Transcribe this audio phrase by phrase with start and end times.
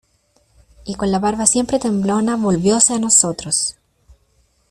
[0.83, 3.75] y con la barba siempre temblona, volvióse a nosotros: